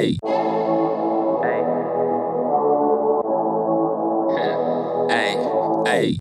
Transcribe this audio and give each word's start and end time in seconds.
Hey. 0.00 0.16
Hey. 5.10 5.34
Hey. 5.84 6.18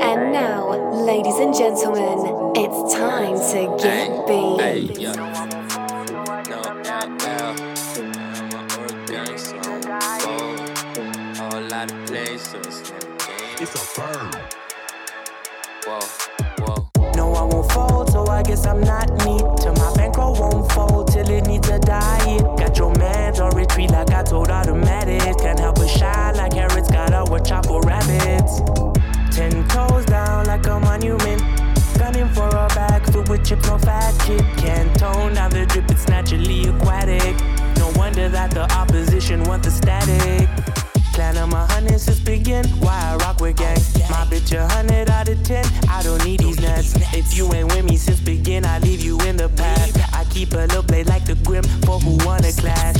And 0.01 0.31
now, 0.33 0.71
ladies 1.05 1.37
and 1.37 1.53
gentlemen, 1.53 2.53
it's 2.55 2.93
time 2.95 3.35
to 3.51 3.77
get 3.77 4.07
Hey. 4.27 4.87
beamed. 4.87 4.97
Yeah. 4.97 5.13
No 5.13 6.23
LL. 6.49 6.89
I'm 6.89 8.53
a 8.53 8.81
organic 8.81 9.37
song. 9.37 9.81
Fold. 10.23 11.37
Whole 11.37 11.61
lot 11.69 11.91
of 11.91 12.05
places. 12.07 12.91
It's 13.61 13.75
a 13.75 14.01
bird. 14.01 14.62
I'm 18.61 18.81
not 18.81 19.09
neat. 19.25 19.43
Till 19.61 19.73
my 19.73 19.93
bankroll 19.95 20.35
won't 20.35 20.71
fold 20.71 21.11
till 21.11 21.27
it 21.27 21.47
needs 21.47 21.67
a 21.69 21.79
diet. 21.79 22.41
Got 22.57 22.77
your 22.77 22.93
mans 22.95 23.39
on 23.39 23.55
retreat 23.55 23.89
like 23.89 24.11
I 24.11 24.21
told 24.23 24.49
automatic. 24.49 25.37
Can't 25.39 25.59
help 25.59 25.75
but 25.75 25.87
shine 25.87 26.35
like 26.35 26.53
carrots, 26.53 26.89
got 26.89 27.11
out 27.13 27.31
with 27.31 27.45
chopper 27.45 27.79
rabbits. 27.79 28.61
Ten 29.35 29.67
toes 29.67 30.05
down 30.05 30.45
like 30.45 30.65
a 30.67 30.79
monument. 30.79 31.41
Gunning 31.97 32.29
for 32.29 32.47
a 32.47 32.67
bag 32.75 33.11
filled 33.11 33.29
with 33.29 33.43
chips, 33.43 33.67
no 33.67 33.77
fat 33.79 34.13
kid. 34.21 34.45
Can't 34.57 34.93
tone 34.99 35.33
down 35.33 35.49
the 35.49 35.65
drip, 35.65 35.89
it's 35.89 36.07
naturally 36.07 36.67
aquatic. 36.67 37.35
No 37.77 37.91
wonder 37.95 38.29
that 38.29 38.51
the 38.51 38.71
opposition 38.73 39.43
want 39.45 39.63
the 39.63 39.71
static. 39.71 40.47
Plan 41.13 41.37
of 41.37 41.49
my 41.49 41.65
hundred 41.71 41.99
since 41.99 42.19
begin. 42.19 42.65
Why 42.79 42.99
I 42.99 43.15
rock 43.17 43.39
with 43.39 43.57
gang? 43.57 43.77
My 44.09 44.25
bitch 44.25 44.51
a 44.55 44.67
hundred 44.67 45.02
who 52.03 52.17
wanna 52.25 52.51
clash. 52.51 52.92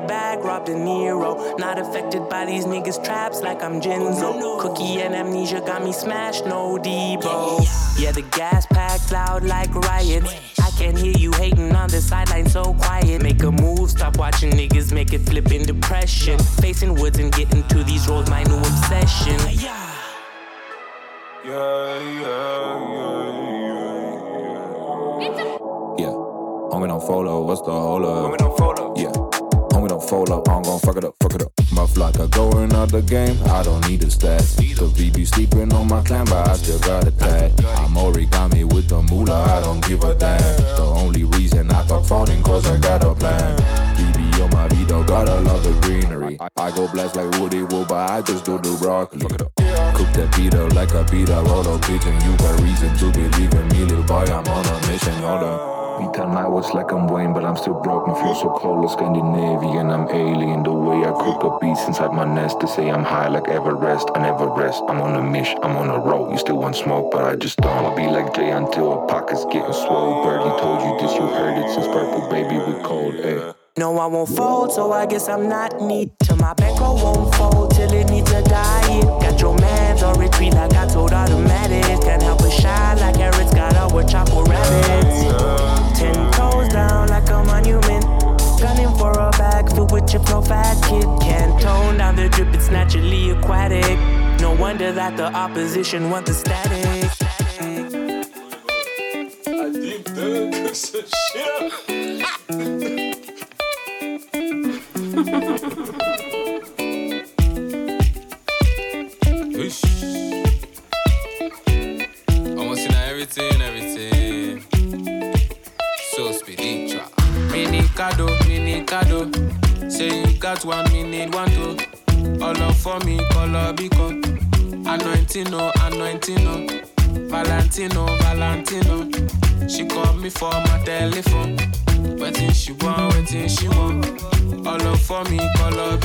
My 0.00 0.06
bag, 0.06 0.44
robbed 0.44 0.68
a 0.68 0.78
Nero. 0.78 1.56
Not 1.56 1.78
affected 1.78 2.28
by 2.28 2.44
these 2.44 2.66
niggas' 2.66 3.02
traps 3.02 3.40
like 3.40 3.62
I'm 3.62 3.80
Jinzo. 3.80 4.60
Cookie 4.60 5.00
and 5.00 5.14
amnesia 5.14 5.60
got 5.60 5.82
me 5.82 5.92
smashed, 5.92 6.44
no 6.44 6.76
Debo. 6.76 7.64
Yeah, 7.98 8.12
the 8.12 8.22
gas 8.22 8.66
packed 8.66 9.10
loud 9.10 9.42
like 9.44 9.74
riots. 9.74 10.34
I 10.60 10.70
can 10.78 10.96
hear 10.96 11.16
you 11.16 11.32
hating 11.32 11.74
on 11.74 11.88
the 11.88 12.00
sideline 12.00 12.48
so 12.48 12.74
quiet. 12.74 13.22
Make 13.22 13.42
a 13.42 13.50
move, 13.50 13.90
stop 13.90 14.18
watching 14.18 14.50
niggas 14.50 14.92
make 14.92 15.14
it 15.14 15.20
flip 15.20 15.50
in 15.50 15.62
depression. 15.62 16.38
Facing 16.60 16.94
woods 16.94 17.18
and 17.18 17.32
getting 17.32 17.62
to 17.68 17.82
these 17.84 18.06
roads, 18.08 18.28
my 18.28 18.42
new 18.42 18.58
obsession. 18.58 19.38
Yeah. 19.58 19.84
Homie 26.76 26.88
don't 26.88 27.00
follow, 27.06 27.42
what's 27.46 27.62
the 27.62 27.70
hold 27.70 28.04
up? 28.04 28.30
Homie 28.30 28.36
don't 28.36 28.58
follow. 28.58 28.94
Yeah. 28.98 29.25
Fold 30.08 30.30
up, 30.30 30.48
I'm 30.48 30.62
gon' 30.62 30.78
fuck 30.78 30.96
it 30.96 31.04
up, 31.04 31.16
fuck 31.20 31.34
it 31.34 31.42
up. 31.42 31.52
Muff 31.72 31.96
like 31.96 32.16
a 32.20 32.28
going 32.28 32.72
out 32.72 32.92
the 32.92 33.02
game, 33.02 33.36
I 33.46 33.64
don't 33.64 33.88
need 33.88 34.02
a 34.04 34.06
stats. 34.06 34.54
The 34.54 35.10
be 35.10 35.24
sleeping 35.24 35.72
on 35.72 35.88
my 35.88 36.00
clan, 36.02 36.26
but 36.26 36.48
I 36.48 36.54
still 36.54 36.78
got 36.78 37.08
a 37.08 37.10
tag. 37.10 37.50
I'm 37.64 37.94
origami 37.94 38.62
with 38.72 38.88
the 38.88 39.02
moolah, 39.02 39.42
I 39.42 39.60
don't 39.62 39.84
give 39.84 40.04
a 40.04 40.14
damn. 40.14 40.38
The 40.76 40.82
only 40.82 41.24
reason 41.24 41.72
I 41.72 41.82
thought 41.82 42.06
falling, 42.06 42.40
cause 42.44 42.66
I 42.68 42.78
got 42.78 43.02
a 43.02 43.14
plan. 43.16 43.58
BB 43.96 44.44
on 44.44 44.50
my 44.50 44.68
Vito, 44.68 45.02
gotta 45.02 45.40
love 45.40 45.64
the 45.64 45.72
greenery. 45.86 46.36
I, 46.40 46.48
I 46.56 46.70
go 46.70 46.86
blast 46.86 47.16
like 47.16 47.40
Woody 47.40 47.62
Wood, 47.62 47.88
but 47.88 48.08
I 48.08 48.22
just 48.22 48.44
do 48.44 48.58
the 48.58 48.78
broccoli. 48.80 49.22
Fuck 49.22 49.32
it 49.32 49.42
up. 49.42 49.52
Cook 49.96 50.12
that 50.14 50.32
beat 50.36 50.54
up 50.54 50.72
like 50.72 50.94
a 50.94 51.02
beat 51.10 51.30
up, 51.30 51.46
up 51.46 51.80
bitch, 51.82 52.06
and 52.06 52.22
you 52.22 52.36
got 52.38 52.60
reason 52.60 52.96
to 52.96 53.10
believe 53.10 53.52
in 53.52 53.68
me, 53.68 53.84
little 53.84 54.04
boy. 54.04 54.22
I'm 54.22 54.46
on 54.46 54.66
a 54.66 54.86
mission, 54.86 55.24
up. 55.24 55.75
Beat 55.98 56.20
on 56.20 56.34
my 56.34 56.46
like 56.46 56.92
I'm 56.92 57.06
Wayne, 57.08 57.32
but 57.32 57.44
I'm 57.44 57.56
still 57.56 57.80
broken. 57.80 58.14
Feel 58.14 58.34
so 58.34 58.50
cold, 58.50 58.84
like 58.84 58.92
Scandinavian. 58.98 59.90
I'm 59.90 60.06
alien. 60.10 60.62
The 60.62 60.72
way 60.72 60.98
I 60.98 61.12
cook 61.12 61.42
up 61.44 61.60
beats 61.60 61.86
inside 61.86 62.12
my 62.12 62.24
nest. 62.24 62.60
They 62.60 62.66
say 62.66 62.90
I'm 62.90 63.02
high 63.02 63.28
like 63.28 63.48
Everest. 63.48 64.10
I 64.14 64.20
never 64.20 64.46
rest. 64.46 64.82
I'm 64.88 65.00
on 65.00 65.16
a 65.16 65.22
mission. 65.22 65.58
I'm 65.62 65.76
on 65.76 65.88
a 65.88 65.98
roll. 65.98 66.30
You 66.30 66.38
still 66.38 66.58
want 66.58 66.76
smoke, 66.76 67.10
but 67.12 67.24
I 67.24 67.36
just 67.36 67.56
don't. 67.58 67.84
I'll 67.84 67.96
be 67.96 68.06
like 68.06 68.34
Jay 68.34 68.50
until 68.50 68.92
our 68.92 69.06
pockets 69.06 69.44
getting 69.46 69.72
swole. 69.72 70.22
Birdie 70.22 70.60
told 70.60 70.82
you 70.84 70.92
this, 71.00 71.14
you 71.16 71.26
heard 71.26 71.56
it 71.56 71.72
since 71.72 71.86
purple 71.86 72.28
baby 72.28 72.58
we 72.58 72.82
cold. 72.82 73.14
Ay. 73.24 73.65
No, 73.78 73.98
I 73.98 74.06
won't 74.06 74.30
fold, 74.30 74.72
so 74.72 74.90
I 74.90 75.04
guess 75.04 75.28
I'm 75.28 75.50
not 75.50 75.82
neat. 75.82 76.10
Till 76.20 76.36
my 76.36 76.54
bankroll 76.54 76.96
won't 76.96 77.34
fold, 77.34 77.72
till 77.72 77.92
it 77.92 78.08
needs 78.08 78.30
a 78.32 78.42
diet. 78.42 79.04
Got 79.04 79.38
your 79.38 79.54
mans 79.58 80.02
on 80.02 80.18
retreat 80.18 80.54
like 80.54 80.72
I 80.72 80.86
told 80.88 81.12
automatics. 81.12 82.02
Can't 82.02 82.22
help 82.22 82.38
but 82.38 82.48
shine 82.48 82.98
like 83.00 83.16
carrots, 83.16 83.52
got 83.52 83.92
with 83.92 84.08
chopper 84.08 84.42
rabbits. 84.44 85.98
Ten 85.98 86.32
toes 86.32 86.72
down 86.72 87.08
like 87.08 87.28
a 87.28 87.44
monument. 87.44 88.06
Gunning 88.58 88.96
for 88.96 89.12
a 89.12 89.30
bag 89.32 89.70
filled 89.70 89.92
with 89.92 90.08
chips, 90.08 90.30
no 90.30 90.40
fat 90.40 90.82
kid. 90.88 91.04
Can't 91.20 91.60
tone 91.60 91.98
down 91.98 92.16
the 92.16 92.30
drip, 92.30 92.54
it's 92.54 92.70
naturally 92.70 93.28
aquatic. 93.28 93.98
No 94.40 94.54
wonder 94.54 94.90
that 94.90 95.18
the 95.18 95.26
opposition 95.26 96.08
want 96.08 96.24
the 96.24 96.32
static. 96.32 97.10
Whoosh. 100.16 101.95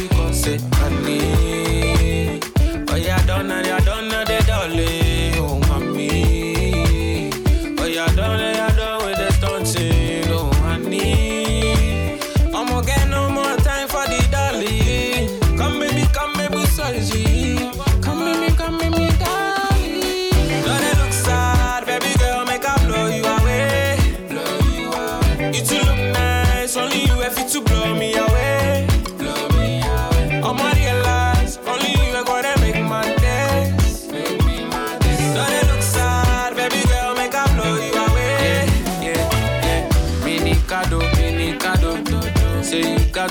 Beacon. 0.08 0.34
Say, 0.34 0.58
honey. 0.74 2.40
Oh, 2.90 2.96
yeah, 2.96 3.26
don't 3.26 3.48
know, 3.48 3.81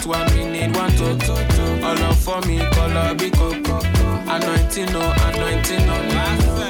Got 0.01 0.07
one, 0.07 0.35
we 0.35 0.45
need 0.47 0.75
one 0.77 0.91
to. 0.93 1.11
All 1.85 2.03
up 2.05 2.17
for 2.17 2.41
me, 2.49 2.59
color 2.59 3.15
biko. 3.15 3.53
Anointing, 4.27 4.93
no, 4.93 5.01
anointing, 5.25 5.87
no. 5.87 5.97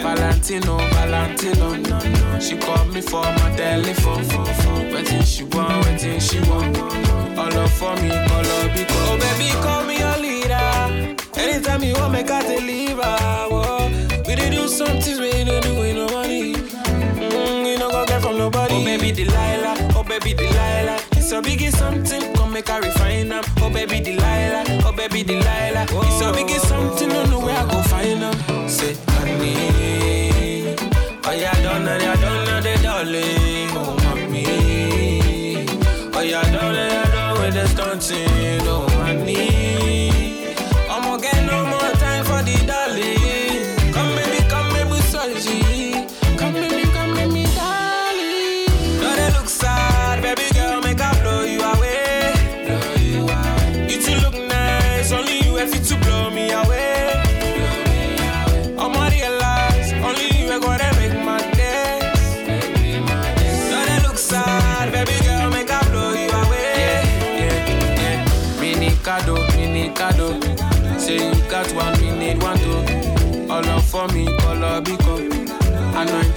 Valentino, 0.03 0.79
Valentino. 0.79 2.41
She 2.41 2.57
called 2.57 2.93
me 2.93 3.01
for 3.01 3.23
my 3.23 3.55
telephone. 3.57 4.27
Waiting 4.93 5.23
she 5.23 5.45
want, 5.45 5.85
waiting 5.87 6.19
she 6.19 6.41
want. 6.41 6.77
All 7.39 7.57
up 7.57 7.71
for 7.71 7.95
me, 7.97 8.09
color 8.09 8.69
biko. 8.75 8.97
Oh 9.07 9.19
baby, 9.19 9.51
call 9.63 9.85
me 9.85 9.99
your 9.99 10.17
leader. 10.19 11.17
Anytime 11.37 11.85
you 11.85 11.95
want, 11.95 12.13
make 12.13 12.31
I 12.31 12.43
deliver. 12.43 13.17
Whoa. 13.55 13.89
We 14.27 14.35
did 14.35 14.53
do 14.53 14.67
some 14.67 15.01
things 15.01 15.21
we 15.21 15.45
don't 15.45 15.63
do 15.63 15.75
with 15.79 15.95
no 15.97 16.09
money. 16.09 16.55
Mm, 16.55 17.67
you 17.67 17.79
know 17.79 17.91
go 17.91 18.05
get 18.07 18.23
from 18.23 18.39
nobody. 18.39 18.75
Oh 18.75 18.85
baby 18.85 19.13
Delilah, 19.13 19.77
oh 19.95 20.03
baby 20.03 20.35
Delilah. 20.35 20.99
It's 21.13 21.31
a 21.33 21.41
biggie 21.41 21.71
something, 21.71 22.33
make 22.61 22.71
I 22.71 22.79
refine 22.79 23.29
them. 23.29 23.45
Oh 23.59 23.71
baby 23.71 24.01
Delilah, 24.01 24.65
oh 24.85 24.93
baby 24.93 25.23
Delilah. 25.23 25.85
It's 25.85 26.21
a 26.21 26.33
biggie 26.33 26.50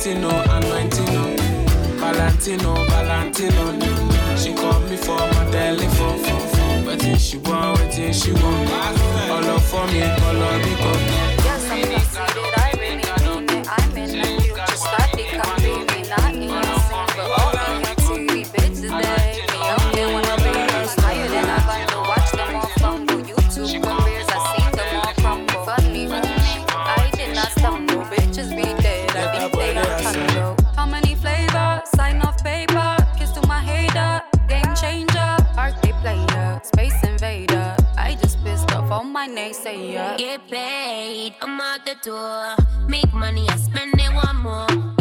Anointino, 0.03 0.31
anointino. 0.51 1.23
Valentino, 1.97 2.73
Valentino. 2.89 4.35
She 4.35 4.53
call 4.53 4.81
me 4.81 4.97
for 4.97 5.15
my 5.15 5.49
telephone. 5.49 6.85
Waiting 6.85 7.15
she 7.15 7.37
want, 7.37 7.79
waiting 7.79 8.11
she 8.11 8.33
want. 8.33 8.69
All 9.29 9.59
for 9.59 9.87
me, 9.87 10.01
color 10.01 10.59
bico. 10.59 10.91
Yes, 10.91 11.39
I'm 11.39 11.42
I'm 41.41 41.59
out 41.59 41.85
the 41.85 41.95
door. 42.03 42.55
Make 42.87 43.13
money, 43.13 43.47
I 43.49 43.55
spend 43.57 43.93
it 43.99 44.13
one 44.13 44.37
more. 44.37 44.92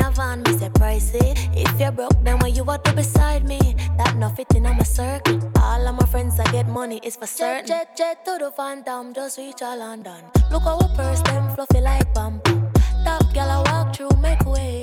Have 0.00 0.18
on 0.18 0.42
me 0.42 0.58
say 0.58 0.68
pricey. 0.68 1.28
If 1.54 1.80
you're 1.80 1.92
broke, 1.92 2.18
then 2.24 2.38
why 2.38 2.48
you 2.48 2.64
want 2.64 2.84
to 2.84 2.92
beside 2.92 3.46
me? 3.46 3.60
That 3.98 4.16
not 4.16 4.36
fitting 4.36 4.66
on 4.66 4.76
my 4.76 4.82
circle. 4.84 5.38
All 5.56 5.86
of 5.86 5.94
my 5.94 6.06
friends 6.06 6.38
I 6.40 6.50
get 6.50 6.68
money 6.68 7.00
is 7.02 7.16
for 7.16 7.26
certain. 7.26 7.66
Jet, 7.66 7.96
jet, 7.96 8.24
jet 8.24 8.24
to 8.24 8.44
the 8.44 8.50
phantom, 8.50 9.14
just 9.14 9.38
reach 9.38 9.62
all 9.62 9.78
London. 9.78 10.20
Look 10.50 10.62
how 10.62 10.78
we 10.78 10.86
purse 10.96 11.20
them 11.22 11.54
fluffy 11.54 11.80
like 11.80 12.12
bamboo. 12.14 12.62
Top 13.04 13.32
girl 13.34 13.50
I 13.56 13.58
walk 13.70 13.94
through, 13.94 14.16
make 14.20 14.44
way. 14.44 14.82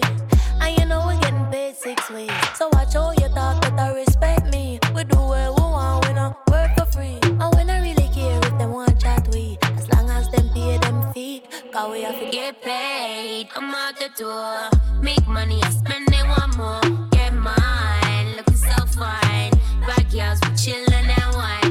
And 0.61 0.77
you 0.77 0.85
know 0.85 1.05
we 1.07 1.19
getting 1.19 1.45
paid 1.51 1.75
six 1.75 2.09
ways. 2.09 2.31
So 2.55 2.69
watch 2.73 2.93
how 2.93 3.11
you 3.11 3.27
talk, 3.29 3.61
but 3.61 3.73
I 3.79 3.93
respect 3.93 4.51
me. 4.51 4.79
We 4.95 5.03
do 5.03 5.17
what 5.17 5.49
we 5.55 5.61
want, 5.61 6.07
we 6.07 6.13
no 6.13 6.35
work 6.51 6.71
for 6.77 6.85
free. 6.85 7.19
And 7.23 7.49
we 7.55 7.63
not 7.63 7.81
really 7.81 8.09
care 8.13 8.39
if 8.39 8.57
them 8.57 8.71
want 8.71 8.99
chat 8.99 9.27
we. 9.33 9.57
As 9.61 9.87
long 9.93 10.09
as 10.09 10.29
them 10.29 10.49
pay 10.53 10.77
them 10.77 11.13
fee. 11.13 11.43
Cause 11.77 11.91
we 11.91 12.01
have 12.01 12.19
to 12.19 12.31
Get 12.31 12.59
paid, 12.63 13.49
I'm 13.55 13.69
out 13.69 13.99
the 13.99 14.09
door. 14.17 14.81
Make 14.99 15.27
money, 15.27 15.61
I 15.61 15.69
spend 15.69 16.07
it 16.11 16.25
one 16.27 16.49
more. 16.57 17.09
Get 17.11 17.35
mine, 17.35 18.35
looking 18.35 18.55
so 18.55 18.83
fine. 18.97 19.51
Bad 19.85 20.09
girls, 20.11 20.39
we 20.41 20.49
chillin' 20.57 21.15
and 21.21 21.35
wine. 21.35 21.66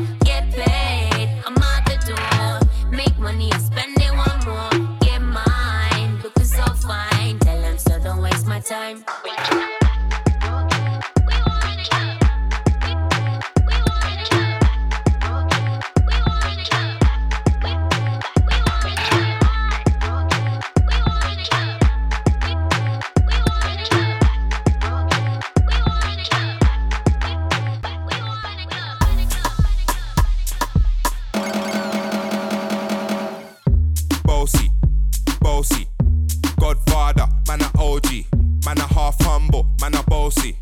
Man 38.66 38.78
a 38.78 38.94
half 38.94 39.14
humble, 39.20 39.64
man 39.80 39.94
a 39.94 40.02
bossy. 40.02 40.56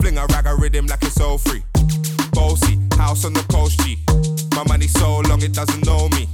Fling 0.00 0.16
a 0.16 0.26
rag 0.26 0.46
a 0.46 0.54
rhythm 0.54 0.86
like 0.86 1.02
it's 1.02 1.20
all 1.20 1.38
free. 1.38 1.64
Bossy, 2.30 2.78
house 2.96 3.24
on 3.24 3.32
the 3.32 3.44
coast 3.50 3.80
G. 3.80 3.98
My 4.54 4.62
money 4.68 4.86
so 4.86 5.18
long 5.28 5.42
it 5.42 5.52
doesn't 5.52 5.84
know 5.84 6.08
me. 6.10 6.28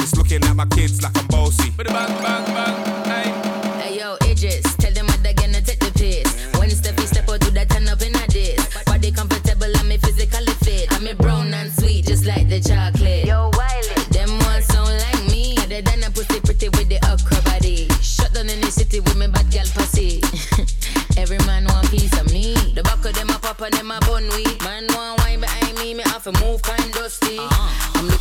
It's 0.00 0.16
looking 0.16 0.42
at 0.44 0.56
my 0.56 0.64
kids 0.64 1.02
like 1.02 1.14
I'm 1.18 1.26
bossy. 1.26 1.68
Bang, 1.76 1.86
bang, 1.86 2.44
bang, 2.56 3.04
hey. 3.04 3.82
Hey 3.82 3.98
yo, 3.98 4.16
Idris, 4.22 4.74
tell 4.76 4.94
them 4.94 5.04
what 5.04 5.22
they're 5.22 5.34
gonna 5.34 5.60
take 5.60 5.80
the 5.80 5.92
piss. 5.92 6.32
When 6.58 6.70
Steffi 6.70 7.06
step 7.06 7.28
out, 7.28 7.40
do 7.40 7.50
that 7.50 7.68
turn 7.68 7.86
up 7.88 8.00
in 8.00 8.16
a 8.16 8.26
this. 8.26 8.84
Body 8.84 9.12
comfortable, 9.12 9.76
and 9.76 9.88
me 9.90 9.98
physically 9.98 10.54
fit. 10.64 10.90
I'm 10.90 11.06
a 11.06 11.14
brown 11.14 11.52
and 11.52 11.70
sweet, 11.70 12.06
just 12.06 12.24
like 12.24 12.48
the 12.48 12.60
chocolate. 12.60 12.95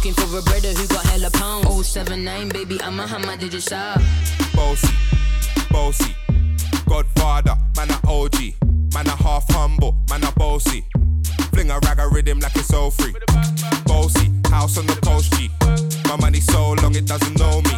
Looking 0.06 0.24
for 0.24 0.38
a 0.38 0.42
brother 0.44 0.70
who 0.70 0.88
got 0.88 1.06
hella 1.08 1.32
pound. 1.32 1.66
079, 1.84 2.50
baby, 2.50 2.80
I'm 2.82 3.00
a 3.00 3.08
hammer, 3.08 3.38
did 3.38 3.54
you 3.54 3.60
shop? 3.60 4.00
Bossy, 4.54 4.94
bossy. 5.72 6.16
Godfather, 6.88 7.56
man 7.76 7.90
a 7.90 8.00
OG. 8.08 8.54
Man 8.94 9.08
a 9.08 9.16
half 9.16 9.46
humble, 9.50 9.98
man 10.10 10.24
a 10.24 10.32
bossy. 10.34 10.86
Fling 11.52 11.72
a 11.72 11.80
rag 11.80 12.00
a 12.00 12.08
rhythm 12.08 12.40
like 12.40 12.56
it's 12.56 12.74
all 12.74 12.92
free. 12.92 13.16
Bossy, 13.86 14.32
house 14.50 14.78
on 14.78 14.86
the 14.86 14.96
coast 15.04 15.34
G. 15.34 15.50
My 16.08 16.18
money 16.18 16.40
so 16.40 16.74
long 16.74 16.96
it 16.96 17.08
doesn't 17.08 17.40
know 17.40 17.62
me. 17.62 17.76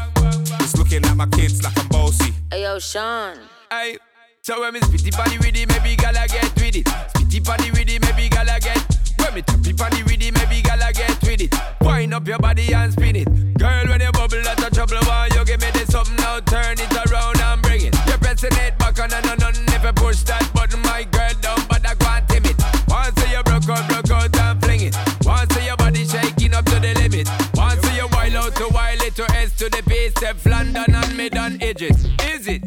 It's 0.59 0.75
looking 0.77 1.05
at 1.05 1.15
my 1.15 1.27
kids 1.27 1.63
like 1.63 1.77
I'm 1.79 1.87
bossy. 1.87 2.33
Hey 2.51 2.63
yo, 2.63 2.77
Sean. 2.79 3.37
Hey, 3.71 3.97
so 4.41 4.59
when 4.59 4.73
me 4.73 4.81
spitty 4.81 5.15
body 5.15 5.37
with 5.37 5.55
it, 5.55 5.69
maybe 5.69 5.95
gala 5.95 6.27
get 6.27 6.53
with 6.55 6.75
it. 6.75 6.85
Spitty 6.85 7.45
body 7.45 7.71
with 7.71 7.89
it, 7.89 8.01
maybe 8.01 8.27
gala 8.27 8.59
get. 8.59 8.96
When 9.27 9.35
me 9.35 9.41
tappy 9.41 9.73
body 9.73 10.03
with 10.03 10.23
it, 10.23 10.33
maybe 10.39 10.61
gala 10.61 10.87
get 10.93 11.21
with 11.23 11.41
it. 11.41 11.53
Wind 11.81 12.13
up 12.13 12.25
your 12.25 12.39
body 12.39 12.73
and 12.73 12.93
spin 12.93 13.17
it. 13.17 13.27
Girl, 13.57 13.85
when 13.89 13.99
you 13.99 14.11
bubble, 14.13 14.41
that's 14.41 14.63
a 14.63 14.69
trouble. 14.71 14.95
Why 15.03 15.27
you 15.35 15.43
give 15.43 15.59
me 15.59 15.67
this 15.73 15.91
something 15.91 16.15
now? 16.15 16.39
Turn 16.39 16.79
it 16.79 17.11
around 17.11 17.37
and 17.41 17.61
bring 17.61 17.87
it. 17.87 17.95
You're 18.07 18.19
pressing 18.19 18.55
it 18.55 18.79
back 18.79 18.97
on 19.01 19.11
and 19.11 19.27
on 19.27 19.43
and 19.43 19.67
If 19.67 19.83
you 19.83 19.91
push 19.91 20.23
that 20.31 20.49
button, 20.53 20.81
my 20.83 21.03
girl, 21.11 21.33
down, 21.41 21.59
but 21.67 21.85
I 21.85 21.95
can't 21.95 22.29
tame 22.29 22.45
it. 22.45 22.55
Once 22.87 23.19
you 23.29 23.43
broke 23.43 23.67
out, 23.67 23.89
broke 23.89 24.11
out 24.11 24.39
and 24.39 24.63
fling 24.63 24.81
it. 24.87 24.95
Once 25.25 25.65
your 25.65 25.75
body 25.75 26.05
shaking 26.05 26.53
up 26.53 26.63
to 26.63 26.79
the 26.79 26.93
limit. 26.95 27.27
Once 27.53 27.83
you 27.97 28.07
wild 28.13 28.35
out 28.35 28.55
to 28.55 28.69
wild 28.71 29.01
it 29.01 29.13
to 29.15 29.25
S 29.35 29.51
to 29.57 29.67
the 29.67 29.83
base, 29.87 30.11
step 30.11 30.37
London 30.45 30.95
and 30.95 31.17
mid 31.17 31.35
on 31.35 31.61
edges. 31.61 32.05
Is 32.23 32.47
it? 32.47 32.63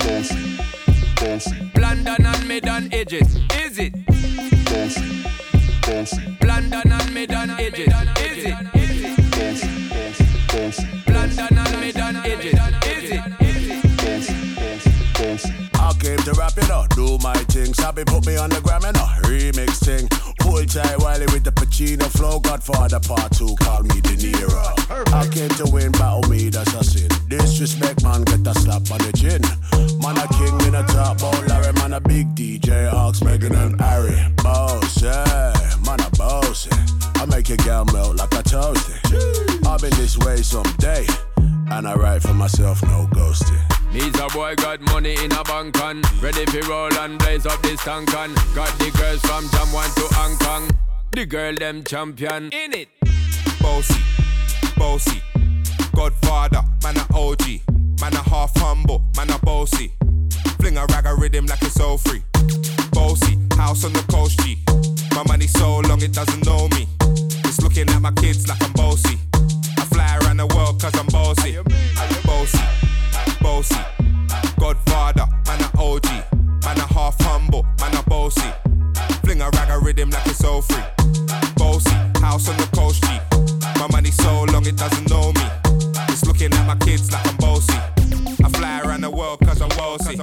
Bossy, 0.00 0.56
bossy, 1.20 1.70
London 1.78 2.24
and 2.24 2.48
mid 2.48 2.66
and 2.66 2.94
edges. 2.94 3.36
Is 3.60 3.78
it? 3.78 3.91
Thing. 17.72 17.84
Sabi 17.84 18.04
put 18.04 18.26
me 18.26 18.36
on 18.36 18.50
the 18.50 18.60
gram 18.60 18.84
and 18.84 18.96
a 18.96 19.06
remix 19.28 19.84
thing. 19.84 20.08
Pull 20.40 20.64
tight 20.66 20.98
Wiley 20.98 21.26
with 21.26 21.44
the 21.44 21.52
Pacino 21.52 22.04
flow. 22.16 22.40
Godfather 22.40 23.00
part 23.00 23.32
two, 23.32 23.54
call 23.60 23.82
me 23.82 24.00
De 24.00 24.16
Niro. 24.16 25.12
I 25.12 25.26
came 25.28 25.50
to 25.50 25.70
win, 25.72 25.92
battle 25.92 26.28
me, 26.30 26.48
that's 26.48 26.72
a 26.74 26.84
sin. 26.84 27.08
Disrespect, 27.28 27.91
on 47.88 48.04
Got 48.54 48.78
the 48.78 48.92
girls 48.96 49.20
from 49.22 49.44
Jamwan 49.46 49.94
to 49.96 50.14
Hong 50.14 50.36
Kong 50.38 50.70
The 51.12 51.26
girl 51.26 51.54
them 51.54 51.82
champion 51.84 52.50
In 52.52 52.72
it 52.72 52.88
Bossy, 53.60 54.00
bossy. 54.76 55.22
Godfather, 55.94 56.62
man 56.82 56.96
a 56.96 57.06
OG. 57.14 57.60
Man 58.00 58.12
a 58.14 58.22
half 58.28 58.50
humble, 58.56 59.04
man 59.16 59.30
a 59.30 59.38
bossy. 59.38 59.92
Fling 60.58 60.78
a 60.78 60.86
rag 60.86 61.06
a 61.06 61.14
rhythm 61.14 61.46
like 61.46 61.62
it's 61.62 61.78
all 61.78 61.98
free. 61.98 62.22
Bossy, 62.92 63.38
house 63.56 63.84
on 63.84 63.92
the 63.92 64.04
coast 64.10 64.40
G. 64.40 64.58
My 65.14 65.22
money 65.28 65.46
so 65.46 65.78
long 65.80 66.02
it 66.02 66.12
doesn't 66.12 66.44
know 66.44 66.68
me. 66.68 66.88
It's 67.44 67.60
looking 67.60 67.88
at 67.90 68.00
my 68.00 68.10
kids 68.12 68.48
like 68.48 68.62
I'm 68.62 68.72
bossy. 68.72 69.21
House 82.42 82.48
on 82.48 82.56
the 82.56 82.76
coast 82.76 83.02
G. 83.04 83.08
My 83.80 83.86
money 83.88 84.10
so 84.10 84.44
long 84.44 84.66
it 84.66 84.76
doesn't 84.76 85.08
know 85.10 85.32
me. 85.32 85.46
It's 86.08 86.24
looking 86.24 86.52
at 86.52 86.66
my 86.66 86.76
kids 86.76 87.12
like 87.12 87.26
I'm 87.26 87.36
bossy. 87.36 87.78
I 88.44 88.48
fly 88.50 88.80
around 88.84 89.02
the 89.02 89.10
world 89.10 89.40
cause 89.40 89.60
I'm 89.60 89.68
bossy. 89.70 90.16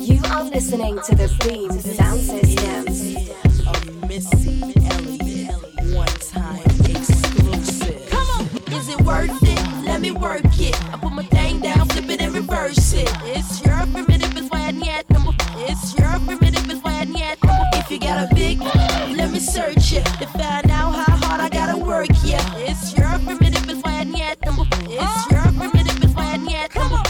You 0.00 0.20
are 0.30 0.44
listening 0.44 1.00
to 1.06 1.14
the 1.14 1.28
Beam 1.44 1.70
Sound 1.80 2.20
System. 2.20 2.86
A 3.66 4.06
Missy 4.06 4.62
Elliott 4.90 5.54
one 5.94 6.06
time 6.06 6.62
exclusive. 6.88 8.08
Come 8.10 8.28
on, 8.36 8.46
is 8.72 8.88
it 8.88 9.00
worth 9.02 9.42
it? 9.42 9.84
Let 9.84 10.00
me 10.00 10.10
work 10.10 10.44
it. 10.58 10.76
I 10.92 10.96
put 10.96 11.12
my 11.12 11.24
thing 11.24 11.60
down, 11.60 11.88
flip 11.88 12.10
it 12.10 12.20
and 12.20 12.34
reverse 12.34 12.92
it. 12.92 13.10
It's 13.24 13.59
got 18.10 18.32
a 18.32 18.34
big, 18.34 18.60
let 19.16 19.30
me 19.30 19.38
search 19.38 19.92
it 19.92 20.04
to 20.18 20.26
find 20.26 20.68
out 20.70 20.90
how 20.90 21.16
hard 21.22 21.40
I 21.40 21.48
gotta 21.48 21.78
work. 21.78 22.08
Yeah, 22.24 22.42
it's 22.56 22.96
your 22.96 23.06
primitive, 23.24 23.70
it's 23.70 23.82
why 23.84 24.00
I. 24.00 24.04
It's 24.92 25.30
your 25.30 25.46
primitive, 25.52 26.02
it's 26.02 26.14
why 26.14 26.32
I 26.32 26.36
need 26.38 26.74
number. 26.74 27.02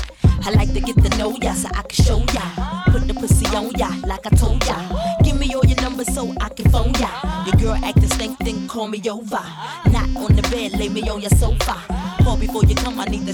I 0.44 0.50
like 0.50 0.74
to 0.74 0.80
get 0.80 0.96
to 1.02 1.10
know 1.16 1.34
ya 1.40 1.54
so 1.54 1.68
I 1.72 1.82
can 1.88 2.04
show 2.04 2.18
ya. 2.36 2.44
Put 2.92 3.08
the 3.08 3.14
pussy 3.14 3.46
on 3.56 3.70
ya 3.80 3.88
like 4.06 4.26
I 4.26 4.30
told 4.36 4.66
ya. 4.66 4.76
Give 5.24 5.38
me 5.40 5.54
all 5.54 5.64
your 5.64 5.80
numbers 5.80 6.12
so 6.14 6.34
I 6.38 6.50
can 6.50 6.70
phone 6.70 6.92
ya. 7.00 7.08
Your 7.46 7.56
girl 7.62 7.76
acting 7.82 8.10
stink, 8.10 8.38
then 8.40 8.68
call 8.68 8.88
me 8.88 9.00
over. 9.08 9.44
Not 9.94 10.08
on 10.20 10.36
the 10.36 10.46
bed, 10.52 10.78
lay 10.78 10.90
me 10.90 11.08
on 11.08 11.22
your 11.22 11.30
sofa. 11.30 11.76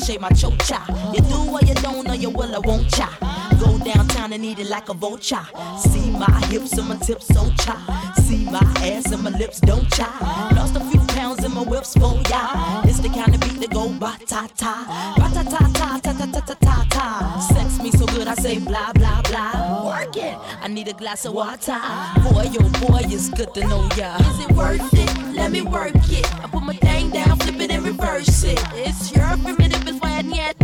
I 0.06 0.08
shave 0.08 0.20
my 0.20 0.28
chocha. 0.28 0.86
You 1.12 1.20
do 1.22 1.50
or 1.50 1.60
you 1.66 1.74
don't, 1.82 2.08
or 2.08 2.14
you 2.14 2.30
will 2.30 2.54
or 2.54 2.60
won't 2.60 2.88
cha. 2.94 3.10
Go 3.58 3.76
downtown 3.78 4.32
and 4.32 4.44
eat 4.44 4.60
it 4.60 4.68
like 4.68 4.88
a 4.88 4.94
vulture. 4.94 5.44
See 5.80 6.10
my 6.10 6.30
hips 6.46 6.78
and 6.78 6.88
my 6.88 6.96
tips 6.96 7.26
so 7.26 7.50
cha. 7.58 8.14
See 8.22 8.44
my 8.44 8.60
ass 8.86 9.10
and 9.10 9.24
my 9.24 9.30
lips 9.30 9.58
don't 9.58 9.90
cha. 9.90 10.06
Lost 10.54 10.76
a 10.76 10.80
few 10.80 11.05
in 11.46 11.54
my 11.54 11.62
whips 11.62 11.94
oh, 11.96 12.00
for 12.00 12.28
ya. 12.28 12.82
It's 12.84 12.98
the 12.98 13.08
kind 13.08 13.32
of 13.34 13.40
beat 13.40 13.60
that 13.60 13.70
go 13.70 13.88
ba 13.88 14.18
ta 14.26 14.48
ta, 14.56 14.74
ba 15.16 15.26
ta 15.32 15.42
ta 15.44 15.62
ta 15.78 15.88
ta 16.02 16.12
ta 16.12 16.26
ta 16.26 16.40
ta 16.40 16.54
ta 16.66 16.76
ta. 16.90 17.06
Sex 17.52 17.80
me 17.82 17.90
so 17.92 18.04
good 18.06 18.26
I 18.26 18.34
say 18.34 18.58
blah 18.58 18.92
blah 18.92 19.22
blah. 19.22 19.86
Work 19.86 20.16
it. 20.16 20.36
I 20.60 20.68
need 20.68 20.88
a 20.88 20.92
glass 20.92 21.24
of 21.24 21.34
water. 21.34 21.78
Boy, 22.26 22.46
oh 22.60 22.70
boy, 22.82 23.02
it's 23.14 23.28
good 23.30 23.54
to 23.54 23.60
know 23.68 23.88
ya. 23.96 24.16
Is 24.18 24.38
it 24.44 24.52
worth 24.52 24.92
it? 24.92 25.10
Let 25.34 25.52
me 25.52 25.62
work 25.62 25.94
it. 26.18 26.26
I 26.42 26.46
put 26.48 26.62
my 26.62 26.74
thing 26.74 27.10
down, 27.10 27.38
flip 27.38 27.60
it 27.60 27.70
and 27.70 27.84
reverse 27.84 28.42
it. 28.44 28.60
It's 28.74 29.14
your 29.14 29.30
primitive, 29.44 29.86
it's 29.86 30.00
why 30.02 30.18
I 30.18 30.22
need. 30.22 30.54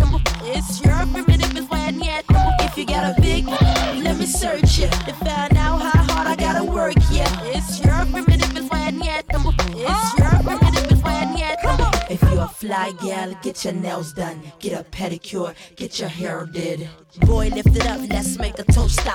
It's 0.44 0.82
your 0.84 0.98
primitive, 1.14 1.56
it's 1.56 1.70
why 1.70 1.86
I 1.86 1.90
need. 1.92 2.24
If 2.66 2.76
you 2.76 2.86
got 2.86 3.16
a 3.16 3.20
big, 3.20 3.46
let 3.46 4.18
me 4.18 4.26
search 4.26 4.80
it 4.80 4.90
to 5.06 5.12
find 5.14 5.56
out 5.56 5.78
how 5.82 5.91
fly 12.62 12.92
gal, 13.02 13.34
get 13.42 13.64
your 13.64 13.72
nails 13.72 14.12
done, 14.12 14.40
get 14.60 14.80
a 14.80 14.84
pedicure, 14.84 15.52
get 15.74 15.98
your 15.98 16.08
hair 16.08 16.46
did. 16.46 16.88
Boy, 17.20 17.50
lift 17.50 17.76
it 17.76 17.86
up, 17.86 18.00
let's 18.08 18.38
make 18.38 18.58
a 18.58 18.64
toaster. 18.64 19.12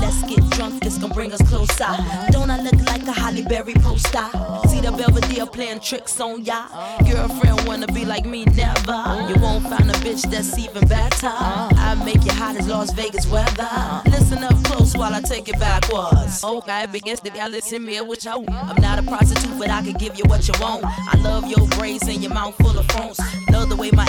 Let's 0.00 0.22
get 0.24 0.48
drunk, 0.50 0.84
it's 0.84 0.98
gonna 0.98 1.14
bring 1.14 1.32
us 1.32 1.40
closer. 1.48 1.88
Don't 2.30 2.50
I 2.50 2.60
look 2.60 2.74
like 2.86 3.06
a 3.06 3.12
Holly 3.12 3.42
Berry 3.42 3.72
poster? 3.72 4.28
See 4.68 4.80
the 4.80 4.92
Belvedere 4.94 5.46
playing 5.46 5.80
tricks 5.80 6.20
on 6.20 6.44
ya. 6.44 6.66
Girlfriend 7.08 7.66
wanna 7.66 7.86
be 7.86 8.04
like 8.04 8.26
me, 8.26 8.44
never. 8.44 9.26
You 9.28 9.40
won't 9.40 9.64
find 9.66 9.90
a 9.90 9.94
bitch 10.04 10.30
that's 10.30 10.58
even 10.58 10.86
better. 10.88 11.30
I 11.32 11.94
make 12.04 12.22
you 12.24 12.32
hot 12.32 12.56
as 12.56 12.68
Las 12.68 12.92
Vegas 12.92 13.26
weather. 13.28 14.02
Listen 14.06 14.44
up 14.44 14.62
close 14.64 14.94
while 14.94 15.14
I 15.14 15.20
take 15.22 15.48
it 15.48 15.58
backwards. 15.58 16.44
Okay, 16.44 16.86
begins 16.92 17.20
to 17.20 17.30
y'all 17.34 17.48
listen 17.48 17.82
me 17.82 17.98
what 18.02 18.24
you. 18.24 18.44
I'm 18.48 18.80
not 18.82 18.98
a 18.98 19.02
prostitute, 19.02 19.58
but 19.58 19.70
I 19.70 19.82
can 19.82 19.94
give 19.94 20.18
you 20.18 20.24
what 20.26 20.46
you 20.46 20.54
want. 20.60 20.84
I 20.84 21.16
love 21.22 21.46
your 21.46 21.66
braids 21.68 22.06
and 22.08 22.22
your 22.22 22.34
mouth 22.34 22.56
full 22.56 22.78
of 22.78 22.86
phones. 22.88 23.18
Love 23.50 23.70
the 23.70 23.76
way 23.76 23.90
my 23.92 24.07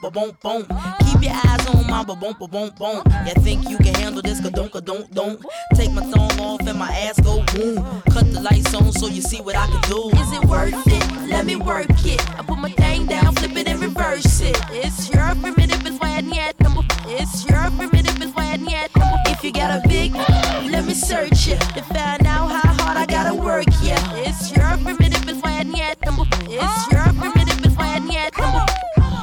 boom 0.00 0.12
boom 0.12 0.36
boom 0.42 0.66
boom. 0.66 0.78
Keep 1.00 1.22
your 1.22 1.32
eyes 1.44 1.66
on 1.66 1.86
my 1.86 2.04
boom 2.04 2.18
boom 2.18 2.34
boom 2.38 2.70
boom. 2.78 3.02
You 3.26 3.34
think 3.42 3.68
you 3.68 3.76
can 3.78 3.94
handle 3.94 4.22
this? 4.22 4.40
Ka-don't, 4.40 4.70
ka-don't, 4.72 5.12
don't. 5.14 5.44
Take 5.74 5.92
my 5.92 6.02
thumb 6.02 6.40
off 6.40 6.60
and 6.66 6.78
my 6.78 6.90
ass 6.90 7.20
go 7.20 7.42
boom. 7.52 7.76
Cut 8.10 8.30
the 8.32 8.40
lights 8.40 8.74
on 8.74 8.92
so 8.92 9.08
you 9.08 9.22
see 9.22 9.40
what 9.40 9.56
I 9.56 9.66
can 9.66 9.80
do. 9.90 10.10
Is 10.18 10.32
it 10.32 10.44
worth 10.44 10.74
it? 10.86 11.28
Let 11.28 11.46
me 11.46 11.56
work 11.56 11.86
it. 12.04 12.20
I 12.38 12.42
put 12.42 12.58
my 12.58 12.70
thing 12.70 13.06
down, 13.06 13.34
flip 13.34 13.56
it 13.56 13.68
and 13.68 13.80
reverse 13.80 14.40
it. 14.40 14.56
It's 14.70 15.10
your 15.12 15.34
primitive, 15.36 15.86
it's 15.86 15.98
why 16.00 16.16
I 16.16 16.20
need. 16.20 16.54
It's 17.06 17.44
your 17.48 17.70
primitive, 17.76 18.20
it's 18.20 18.34
why 18.34 18.52
I 18.52 18.56
need. 18.56 18.90
If 19.26 19.44
you 19.44 19.52
got 19.52 19.84
a 19.84 19.88
big, 19.88 20.14
let 20.14 20.84
me 20.84 20.94
search 20.94 21.48
it 21.48 21.60
to 21.60 21.82
find 21.82 22.26
out 22.26 22.48
how 22.48 22.72
hard 22.82 22.96
I 22.96 23.06
gotta 23.06 23.34
work. 23.34 23.66
Yeah, 23.82 24.00
it's 24.16 24.50
your 24.56 24.76
primitive, 24.78 25.28
it's 25.28 25.42
why 25.42 25.58
I 25.58 25.62
need. 25.62 25.96
It's 26.48 26.92
your 26.92 27.04
primitive, 27.12 27.64
it's 27.64 27.76
why 27.76 27.94
I 27.94 27.98
need. 28.00 28.32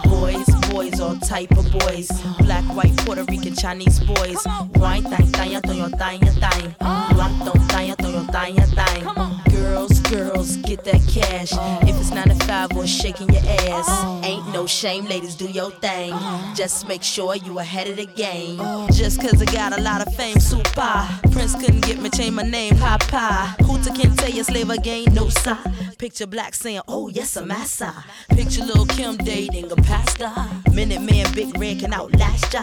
Boys, 0.09 0.47
boys, 0.81 0.99
all 0.99 1.15
type 1.17 1.51
of 1.51 1.71
boys. 1.71 2.09
Black, 2.39 2.63
white, 2.75 2.95
Puerto 2.97 3.23
Rican, 3.25 3.55
Chinese 3.55 3.99
boys. 3.99 4.37
Wine, 4.75 5.03
thang, 5.03 5.27
thang, 5.27 5.61
thang, 5.61 5.91
thang. 5.91 6.75
One, 7.17 7.39
don't 7.45 7.59
thang, 7.69 7.87
your 7.87 7.95
thang, 7.97 8.55
thang. 8.55 9.41
Girls, 9.51 9.99
girls, 10.01 10.57
get 10.57 10.83
that 10.85 11.01
cash. 11.07 11.51
If 11.87 11.99
it's 11.99 12.11
9 12.11 12.29
to 12.29 12.45
5 12.45 12.77
or 12.77 12.87
shaking 12.87 13.29
your 13.29 13.43
ass. 13.45 14.25
Ain't 14.25 14.47
no 14.53 14.65
shame, 14.65 15.05
ladies, 15.05 15.35
do 15.35 15.45
your 15.45 15.71
thing. 15.71 16.13
Just 16.55 16.87
make 16.87 17.03
sure 17.03 17.35
you 17.35 17.59
ahead 17.59 17.87
of 17.87 17.97
the 17.97 18.05
game. 18.05 18.57
Just 18.91 19.21
cause 19.21 19.41
I 19.41 19.45
got 19.45 19.77
a 19.77 19.81
lot 19.81 20.05
of 20.05 20.13
fame, 20.15 20.39
super. 20.39 21.07
Prince 21.31 21.55
couldn't 21.55 21.81
get 21.81 22.01
me, 22.01 22.09
change 22.09 22.33
my 22.33 22.43
name, 22.43 22.75
Papa. 22.77 23.55
Hooter 23.63 23.91
can 23.91 24.15
tell 24.15 24.29
you 24.29 24.43
slave 24.43 24.69
again, 24.69 25.05
no 25.13 25.29
sir. 25.29 25.57
Picture 26.01 26.25
black 26.25 26.55
saying, 26.55 26.81
oh 26.87 27.09
yes, 27.09 27.37
I'm 27.37 27.47
massa. 27.47 27.93
Picture 28.29 28.65
little 28.65 28.87
Kim 28.87 29.17
dating 29.17 29.71
a 29.71 29.75
pastor. 29.75 30.31
Minute 30.73 30.99
man, 30.99 31.31
big 31.35 31.55
red 31.59 31.79
can 31.79 31.93
outlast 31.93 32.51
ya. 32.51 32.61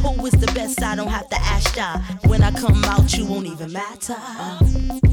Who 0.00 0.24
is 0.24 0.32
the 0.32 0.50
best? 0.54 0.82
I 0.82 0.96
don't 0.96 1.08
have 1.08 1.28
to 1.28 1.36
ask 1.36 1.76
ya. 1.76 1.98
When 2.28 2.42
I 2.42 2.50
come 2.50 2.82
out, 2.84 3.12
you 3.12 3.26
won't 3.26 3.44
even 3.44 3.74
matter. 3.74 4.16
City, 4.64 5.07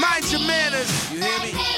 Mind 0.00 0.30
your 0.30 0.40
manners. 0.40 0.88
You 1.12 1.20
hear 1.20 1.40
me? 1.40 1.76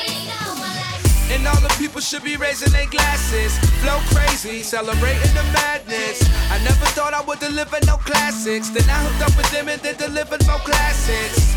And 1.31 1.47
all 1.47 1.61
the 1.61 1.73
people 1.79 2.01
should 2.01 2.25
be 2.25 2.37
raising 2.37 2.73
their 2.73 2.87
glasses. 2.87 3.59
Flow 3.83 4.01
crazy, 4.17 4.63
celebrating 4.63 5.33
the 5.35 5.45
madness. 5.53 6.23
I 6.51 6.59
never 6.65 6.87
thought 6.97 7.13
I 7.15 7.21
would 7.23 7.39
deliver 7.39 7.79
no 7.87 7.97
classics. 7.99 8.71
Then 8.71 8.89
I 8.89 9.05
hooked 9.05 9.31
up 9.31 9.37
with 9.37 9.51
them 9.53 9.69
and 9.69 9.81
they 9.83 9.93
delivered 9.93 10.47
more 10.47 10.59
classics. 10.61 11.55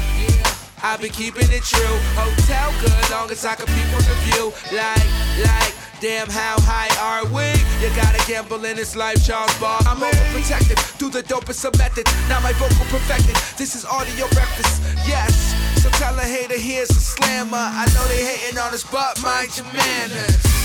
I've 0.84 1.00
been 1.00 1.12
keeping 1.12 1.50
it 1.50 1.64
true. 1.64 1.98
Hotel 2.18 2.74
good, 2.82 3.12
long 3.12 3.32
as 3.32 3.46
I 3.46 3.56
can 3.56 3.68
peep 3.68 3.88
from 3.94 4.04
the 4.04 4.18
view. 4.28 4.52
Like, 4.76 5.08
like, 5.46 5.74
damn, 6.02 6.28
how 6.30 6.60
high 6.62 6.90
are 6.98 7.24
we? 7.30 7.46
You 7.80 7.96
gotta 7.96 8.18
gamble 8.28 8.66
in 8.66 8.76
this 8.76 8.96
life, 8.96 9.24
Charles 9.24 9.54
Bar. 9.60 9.80
I'm 9.86 9.98
overprotected, 9.98 10.98
do 10.98 11.10
the 11.10 11.22
dopest 11.22 11.64
of 11.64 11.78
methods. 11.78 12.12
Now 12.28 12.40
my 12.42 12.52
vocal 12.54 12.86
perfected. 12.90 13.36
This 13.58 13.76
is 13.76 13.86
audio 13.86 14.28
breakfast, 14.34 14.82
yes. 15.08 15.54
So 15.82 15.90
tell 15.92 16.18
a 16.18 16.24
hater 16.24 16.58
here's 16.58 16.90
a 16.90 17.00
slammer. 17.00 17.58
I 17.58 17.86
know 17.94 18.06
they 18.08 18.26
hating 18.26 18.58
on 18.58 18.74
us, 18.74 18.84
but 18.84 19.22
mind 19.22 19.56
your 19.56 19.68
manners. 19.68 20.61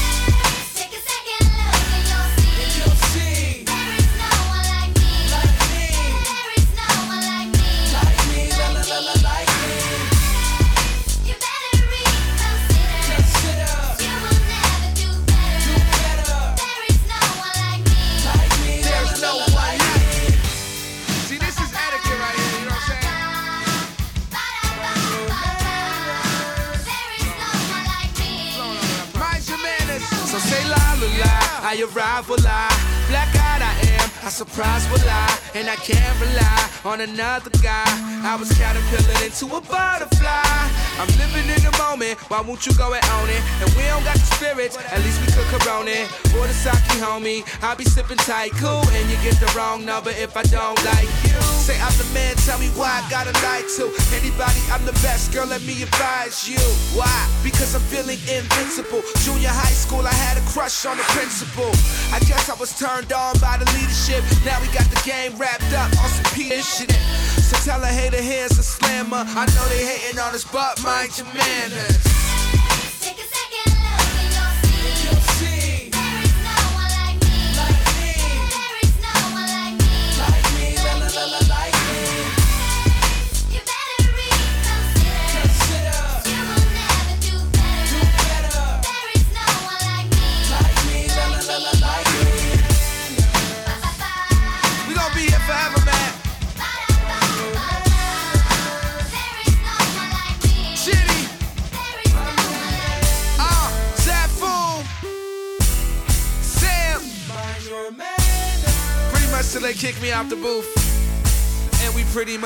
On 36.96 37.09
another 37.09 37.50
guy. 37.62 37.85
I 38.24 38.37
was 38.40 38.48
caterpillar 38.56 39.20
into 39.20 39.44
a 39.52 39.61
butterfly. 39.61 40.48
I'm 40.96 41.09
living 41.20 41.44
in 41.44 41.61
the 41.61 41.72
moment, 41.76 42.16
why 42.32 42.40
won't 42.40 42.64
you 42.64 42.72
go 42.72 42.94
and 42.94 43.04
own 43.20 43.28
it? 43.28 43.42
And 43.61 43.68
we 43.76 43.85
don't 43.85 44.02
got 44.04 44.16
the 44.16 44.28
spirits, 44.32 44.76
at 44.80 45.00
least 45.04 45.20
we 45.20 45.28
could 45.28 45.44
corona 45.52 45.92
it. 45.92 46.09
Or 46.32 46.46
the 46.48 46.56
sake, 46.56 46.80
homie. 47.04 47.44
I'll 47.62 47.76
be 47.76 47.85
sipping 47.85 48.16
tight, 48.16 48.52
cool. 48.56 48.80
And 48.96 49.04
you 49.11 49.16
get 49.20 49.37
the 49.37 49.52
wrong 49.56 49.85
number 49.85 50.11
if 50.11 50.37
I 50.37 50.42
don't 50.44 50.80
like 50.88 51.11
you. 51.28 51.37
Say 51.61 51.76
I'm 51.76 51.92
the 52.00 52.06
man, 52.16 52.35
tell 52.48 52.59
me 52.59 52.68
why 52.72 52.88
I 52.88 53.02
gotta 53.12 53.35
lie 53.44 53.64
to. 53.76 53.85
Anybody, 54.16 54.61
I'm 54.72 54.85
the 54.88 54.96
best, 55.05 55.33
girl, 55.33 55.46
let 55.46 55.62
me 55.68 55.83
advise 55.83 56.48
you. 56.48 56.62
Why? 56.96 57.16
Because 57.44 57.74
I'm 57.76 57.85
feeling 57.92 58.18
invincible. 58.24 59.05
Junior 59.20 59.52
high 59.52 59.76
school, 59.76 60.05
I 60.07 60.16
had 60.24 60.40
a 60.40 60.44
crush 60.48 60.87
on 60.87 60.96
the 60.96 61.07
principal. 61.12 61.68
I 62.16 62.18
guess 62.24 62.48
I 62.48 62.57
was 62.57 62.72
turned 62.79 63.12
on 63.12 63.37
by 63.38 63.61
the 63.61 63.68
leadership. 63.76 64.24
Now 64.48 64.57
we 64.64 64.68
got 64.72 64.88
the 64.88 65.00
game 65.05 65.37
wrapped 65.37 65.72
up 65.76 65.92
on 66.00 66.09
some 66.09 66.29
Peter 66.33 66.62
shit. 66.62 66.92
So 67.48 67.55
tell 67.68 67.83
a 67.85 67.92
hater 67.92 68.22
here's 68.22 68.57
a 68.59 68.64
slammer. 68.64 69.22
I 69.37 69.44
know 69.52 69.64
they 69.68 69.85
hating 69.85 70.18
on 70.18 70.33
us, 70.35 70.44
but 70.44 70.83
mind 70.83 71.12
your 71.18 71.29
manners. 71.37 72.26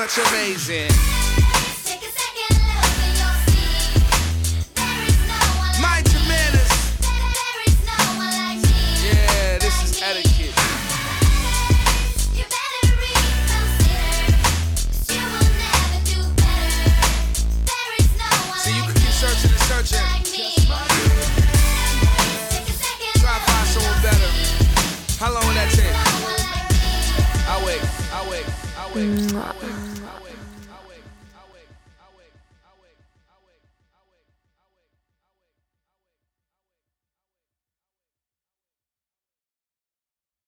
Much 0.01 0.17
amazing. 0.17 1.00